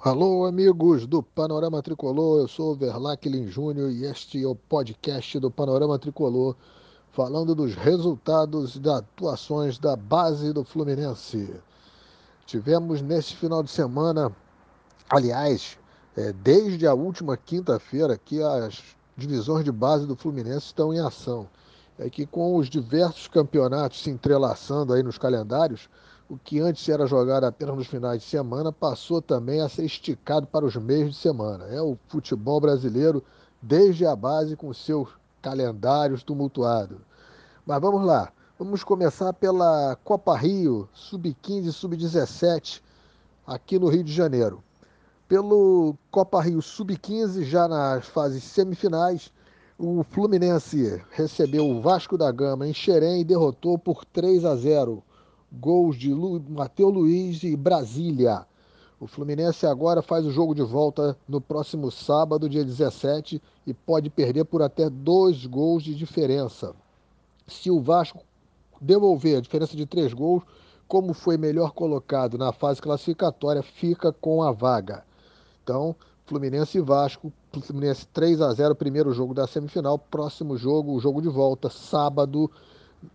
Alô, 0.00 0.46
amigos 0.46 1.08
do 1.08 1.24
Panorama 1.24 1.82
Tricolor, 1.82 2.38
eu 2.38 2.46
sou 2.46 2.70
o 2.70 2.76
Verlacklin 2.76 3.48
Júnior 3.48 3.90
e 3.90 4.04
este 4.04 4.40
é 4.40 4.46
o 4.46 4.54
podcast 4.54 5.40
do 5.40 5.50
Panorama 5.50 5.98
Tricolor, 5.98 6.54
falando 7.10 7.52
dos 7.52 7.74
resultados 7.74 8.76
e 8.76 8.78
das 8.78 8.98
atuações 8.98 9.76
da 9.76 9.96
base 9.96 10.52
do 10.52 10.62
Fluminense. 10.62 11.52
Tivemos 12.46 13.02
neste 13.02 13.36
final 13.36 13.60
de 13.60 13.72
semana, 13.72 14.30
aliás, 15.10 15.76
é, 16.16 16.32
desde 16.32 16.86
a 16.86 16.94
última 16.94 17.36
quinta-feira, 17.36 18.16
que 18.16 18.40
as 18.40 18.80
divisões 19.16 19.64
de 19.64 19.72
base 19.72 20.06
do 20.06 20.14
Fluminense 20.14 20.66
estão 20.66 20.94
em 20.94 21.00
ação. 21.00 21.48
É 21.98 22.08
que 22.08 22.24
com 22.24 22.54
os 22.54 22.70
diversos 22.70 23.26
campeonatos 23.26 24.00
se 24.00 24.10
entrelaçando 24.10 24.92
aí 24.92 25.02
nos 25.02 25.18
calendários, 25.18 25.88
o 26.28 26.36
que 26.36 26.60
antes 26.60 26.86
era 26.88 27.06
jogado 27.06 27.44
apenas 27.44 27.74
nos 27.74 27.86
finais 27.86 28.20
de 28.20 28.28
semana 28.28 28.70
passou 28.70 29.22
também 29.22 29.62
a 29.62 29.68
ser 29.68 29.84
esticado 29.84 30.46
para 30.46 30.64
os 30.64 30.76
meios 30.76 31.12
de 31.12 31.16
semana. 31.16 31.64
É 31.66 31.80
o 31.80 31.96
futebol 32.08 32.60
brasileiro 32.60 33.24
desde 33.62 34.04
a 34.04 34.14
base 34.14 34.54
com 34.54 34.72
seus 34.74 35.08
calendários 35.40 36.22
tumultuados. 36.22 36.98
Mas 37.64 37.80
vamos 37.80 38.04
lá, 38.04 38.30
vamos 38.58 38.84
começar 38.84 39.32
pela 39.32 39.96
Copa 40.04 40.36
Rio 40.36 40.86
Sub-15 40.92 41.66
e 41.66 41.72
Sub-17 41.72 42.82
aqui 43.46 43.78
no 43.78 43.88
Rio 43.88 44.04
de 44.04 44.12
Janeiro. 44.12 44.62
Pelo 45.26 45.96
Copa 46.10 46.42
Rio 46.42 46.60
Sub-15, 46.60 47.42
já 47.44 47.66
nas 47.66 48.06
fases 48.06 48.44
semifinais, 48.44 49.32
o 49.78 50.02
Fluminense 50.02 51.02
recebeu 51.10 51.68
o 51.68 51.80
Vasco 51.80 52.18
da 52.18 52.30
Gama 52.30 52.68
em 52.68 52.74
Xerém 52.74 53.20
e 53.20 53.24
derrotou 53.24 53.78
por 53.78 54.04
3 54.04 54.44
a 54.44 54.54
0 54.56 55.02
gols 55.52 55.96
de 55.96 56.12
Lu, 56.12 56.42
Matheus 56.48 56.92
Luiz 56.92 57.42
e 57.42 57.56
Brasília. 57.56 58.46
O 59.00 59.06
Fluminense 59.06 59.64
agora 59.64 60.02
faz 60.02 60.26
o 60.26 60.30
jogo 60.30 60.54
de 60.54 60.62
volta 60.62 61.16
no 61.28 61.40
próximo 61.40 61.90
sábado, 61.90 62.48
dia 62.48 62.64
17, 62.64 63.40
e 63.66 63.72
pode 63.72 64.10
perder 64.10 64.44
por 64.44 64.60
até 64.60 64.90
dois 64.90 65.46
gols 65.46 65.84
de 65.84 65.94
diferença. 65.94 66.74
Se 67.46 67.70
o 67.70 67.80
Vasco 67.80 68.24
devolver 68.80 69.38
a 69.38 69.40
diferença 69.40 69.76
de 69.76 69.86
três 69.86 70.12
gols, 70.12 70.42
como 70.88 71.12
foi 71.12 71.36
melhor 71.36 71.72
colocado 71.72 72.36
na 72.36 72.52
fase 72.52 72.80
classificatória, 72.80 73.62
fica 73.62 74.12
com 74.12 74.42
a 74.42 74.50
vaga. 74.50 75.04
Então, 75.62 75.94
Fluminense 76.24 76.78
e 76.78 76.80
Vasco, 76.80 77.32
Fluminense 77.62 78.06
3 78.08 78.40
a 78.40 78.52
0, 78.52 78.74
primeiro 78.74 79.12
jogo 79.12 79.32
da 79.32 79.46
semifinal, 79.46 79.98
próximo 79.98 80.56
jogo, 80.56 80.92
o 80.92 81.00
jogo 81.00 81.22
de 81.22 81.28
volta, 81.28 81.70
sábado, 81.70 82.50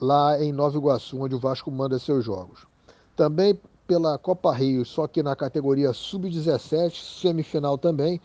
lá 0.00 0.42
em 0.42 0.52
Nova 0.52 0.76
Iguaçu, 0.76 1.20
onde 1.20 1.34
o 1.34 1.38
Vasco 1.38 1.70
manda 1.70 1.98
seus 1.98 2.24
jogos. 2.24 2.66
Também 3.14 3.58
pela 3.86 4.18
Copa 4.18 4.52
Rio, 4.52 4.84
só 4.84 5.06
que 5.06 5.22
na 5.22 5.36
categoria 5.36 5.92
sub-17, 5.92 7.20
semifinal 7.20 7.78
também, 7.78 8.20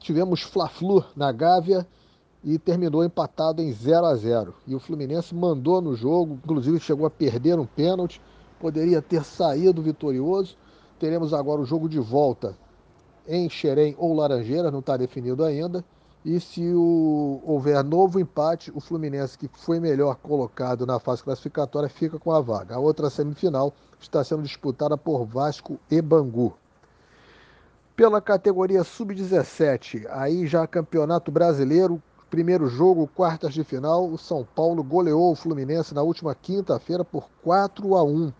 tivemos 0.00 0.42
Fla-Flu 0.42 1.04
na 1.14 1.30
Gávea 1.30 1.86
e 2.42 2.58
terminou 2.58 3.04
empatado 3.04 3.60
em 3.60 3.72
0 3.72 4.06
a 4.06 4.14
0. 4.14 4.54
E 4.66 4.74
o 4.74 4.80
Fluminense 4.80 5.34
mandou 5.34 5.80
no 5.80 5.94
jogo, 5.94 6.38
inclusive 6.44 6.80
chegou 6.80 7.06
a 7.06 7.10
perder 7.10 7.58
um 7.58 7.66
pênalti, 7.66 8.20
poderia 8.58 9.02
ter 9.02 9.24
saído 9.24 9.82
vitorioso. 9.82 10.56
Teremos 10.98 11.34
agora 11.34 11.60
o 11.60 11.66
jogo 11.66 11.88
de 11.88 11.98
volta 11.98 12.56
em 13.26 13.48
Xerém 13.48 13.94
ou 13.98 14.14
Laranjeira, 14.14 14.70
não 14.70 14.78
está 14.80 14.96
definido 14.96 15.44
ainda. 15.44 15.84
E 16.24 16.40
se 16.40 16.72
o, 16.74 17.40
houver 17.44 17.82
novo 17.84 18.18
empate, 18.18 18.72
o 18.74 18.80
Fluminense, 18.80 19.38
que 19.38 19.48
foi 19.48 19.78
melhor 19.78 20.16
colocado 20.16 20.84
na 20.84 20.98
fase 20.98 21.22
classificatória, 21.22 21.88
fica 21.88 22.18
com 22.18 22.32
a 22.32 22.40
vaga. 22.40 22.74
A 22.74 22.78
outra 22.78 23.08
semifinal 23.08 23.72
está 24.00 24.22
sendo 24.24 24.42
disputada 24.42 24.96
por 24.98 25.24
Vasco 25.24 25.78
e 25.90 26.02
Bangu. 26.02 26.54
Pela 27.94 28.20
categoria 28.20 28.84
sub-17, 28.84 30.06
aí 30.10 30.46
já 30.46 30.66
Campeonato 30.66 31.30
Brasileiro, 31.30 32.02
primeiro 32.28 32.68
jogo, 32.68 33.08
quartas 33.08 33.54
de 33.54 33.64
final, 33.64 34.08
o 34.08 34.18
São 34.18 34.46
Paulo 34.54 34.82
goleou 34.82 35.32
o 35.32 35.36
Fluminense 35.36 35.94
na 35.94 36.02
última 36.02 36.34
quinta-feira 36.34 37.04
por 37.04 37.28
4 37.42 37.96
a 37.96 38.02
1 38.02 38.32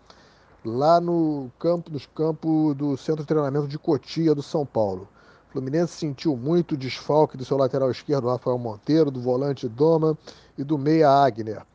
lá 0.63 0.99
no 0.99 1.49
campo, 1.57 1.91
nos 1.91 2.05
campos 2.05 2.75
do 2.75 2.97
Centro 2.97 3.23
de 3.23 3.27
Treinamento 3.27 3.67
de 3.67 3.79
Cotia 3.79 4.35
do 4.35 4.43
São 4.43 4.65
Paulo. 4.65 5.07
O 5.49 5.51
Fluminense 5.51 5.93
sentiu 5.93 6.37
muito 6.37 6.73
o 6.73 6.77
desfalque 6.77 7.35
do 7.35 7.43
seu 7.43 7.57
lateral 7.57 7.89
esquerdo, 7.89 8.29
Rafael 8.29 8.59
Monteiro, 8.59 9.09
do 9.09 9.19
volante 9.19 9.67
Doma 9.67 10.15
e 10.55 10.63
do 10.63 10.77
meia 10.77 11.09
Agner. 11.09 11.65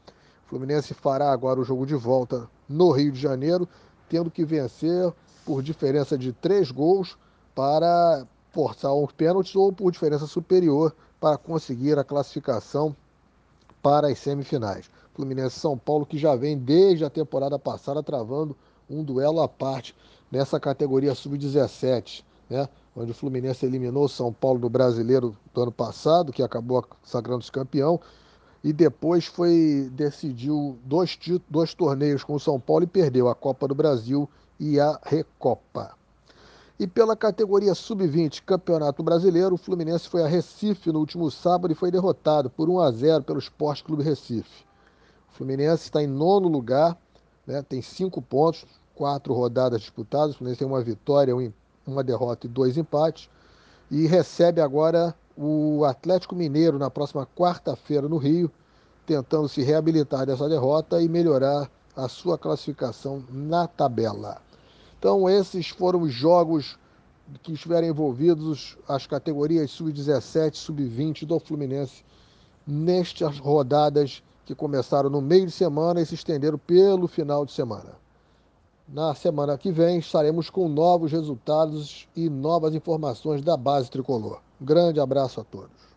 Fluminense 0.47 0.95
fará 0.95 1.33
agora 1.33 1.59
o 1.59 1.65
jogo 1.65 1.85
de 1.85 1.97
volta 1.97 2.49
no 2.69 2.93
Rio 2.93 3.11
de 3.11 3.21
Janeiro, 3.21 3.69
tendo 4.09 4.31
que 4.31 4.45
vencer 4.45 5.13
por 5.45 5.61
diferença 5.61 6.17
de 6.17 6.33
três 6.33 6.71
gols 6.71 7.19
para 7.53 8.25
forçar 8.53 8.95
os 8.95 9.11
pênaltis 9.11 9.57
ou 9.57 9.73
por 9.73 9.91
diferença 9.91 10.29
superior 10.29 10.95
para 11.19 11.37
conseguir 11.37 11.99
a 11.99 12.05
classificação 12.05 12.95
para 13.83 14.07
as 14.07 14.21
semifinais. 14.21 14.89
Fluminense 15.15 15.59
São 15.59 15.77
Paulo 15.77 16.07
que 16.07 16.17
já 16.17 16.37
vem 16.37 16.57
desde 16.57 17.05
a 17.05 17.11
temporada 17.11 17.59
passada 17.59 18.05
travando 18.05 18.57
um 18.89 19.03
duelo 19.03 19.43
à 19.43 19.49
parte 19.49 19.97
nessa 20.31 20.61
categoria 20.61 21.13
sub-17, 21.13 22.23
né? 22.49 22.69
Onde 22.97 23.11
o 23.11 23.15
Fluminense 23.15 23.67
eliminou 23.67 24.05
o 24.05 24.09
São 24.09 24.33
Paulo 24.33 24.61
no 24.61 24.69
Brasileiro 24.69 25.37
do 25.53 25.63
ano 25.63 25.73
passado, 25.73 26.33
que 26.33 26.43
acabou 26.43 26.85
sagrando-se 27.03 27.51
campeão, 27.51 28.01
e 28.63 28.73
depois 28.73 29.27
foi 29.27 29.91
decidiu 29.93 30.79
dois, 30.85 31.19
dois 31.51 31.75
torneios 31.75 32.25
com 32.25 32.35
o 32.35 32.41
São 32.41 32.59
Paulo 32.59 32.85
e 32.85 32.87
perdeu 32.87 33.29
a 33.29 33.35
Copa 33.35 33.69
do 33.69 33.75
Brasil 33.75 34.29
e 34.59 34.79
a 34.79 34.99
Recopa. 35.03 35.95
E 36.79 36.87
pela 36.87 37.17
categoria 37.17 37.75
sub-20 37.75 38.43
Campeonato 38.45 39.03
Brasileiro, 39.03 39.55
o 39.55 39.59
Fluminense 39.59 40.09
foi 40.09 40.23
a 40.23 40.27
Recife 40.27 40.91
no 40.91 40.99
último 40.99 41.31
sábado 41.31 41.73
e 41.73 41.75
foi 41.75 41.91
derrotado 41.91 42.49
por 42.51 42.69
1 42.69 42.81
a 42.81 42.91
0 42.91 43.25
pelo 43.25 43.39
Esporte 43.39 43.85
Clube 43.85 44.03
Recife. 44.03 44.65
O 45.31 45.37
Fluminense 45.37 45.85
está 45.85 46.03
em 46.03 46.07
nono 46.07 46.49
lugar, 46.49 46.97
né, 47.47 47.63
tem 47.63 47.83
cinco 47.83 48.23
pontos, 48.23 48.65
quatro 48.95 49.35
rodadas 49.35 49.81
disputadas. 49.81 50.35
O 50.35 50.39
Fluminense 50.39 50.61
tem 50.61 50.69
uma 50.69 50.83
vitória, 50.83 51.35
um 51.35 51.41
empate 51.41 51.64
uma 51.87 52.03
derrota 52.03 52.47
e 52.47 52.51
dois 52.51 52.77
empates. 52.77 53.29
E 53.91 54.07
recebe 54.07 54.61
agora 54.61 55.15
o 55.37 55.85
Atlético 55.85 56.35
Mineiro 56.35 56.79
na 56.79 56.91
próxima 56.91 57.27
quarta-feira 57.27 58.09
no 58.09 58.17
Rio, 58.17 58.51
tentando 59.07 59.49
se 59.49 59.63
reabilitar 59.63 60.27
dessa 60.27 60.49
derrota 60.49 61.03
e 61.03 61.09
melhorar 61.09 61.71
a 61.97 62.09
sua 62.09 62.39
classificação 62.39 63.23
na 63.31 63.67
tabela. 63.67 64.41
Então, 64.99 65.29
esses 65.29 65.69
foram 65.69 66.03
os 66.03 66.13
jogos 66.13 66.79
que 67.43 67.53
estiveram 67.53 67.87
envolvidos 67.87 68.77
as 68.89 69.07
categorias 69.07 69.71
sub-17, 69.71 70.55
sub-20 70.55 71.27
do 71.27 71.39
Fluminense 71.39 72.05
nestas 72.67 73.39
rodadas 73.39 74.23
que 74.45 74.55
começaram 74.55 75.09
no 75.09 75.21
meio 75.21 75.47
de 75.47 75.53
semana 75.53 76.01
e 76.01 76.07
se 76.07 76.15
estenderam 76.15 76.59
pelo 76.59 77.07
final 77.07 77.45
de 77.45 77.53
semana. 77.53 78.04
Na 78.87 79.15
semana 79.15 79.57
que 79.57 79.73
vem 79.73 79.99
estaremos 79.99 80.51
com 80.51 80.69
novos 80.69 81.11
resultados 81.11 82.07
e 82.15 82.29
novas 82.29 82.75
informações 82.75 83.41
da 83.41 83.57
base 83.57 83.91
tricolor. 83.91 84.43
Grande 84.61 85.01
abraço 85.01 85.41
a 85.41 85.45
todos. 85.45 85.94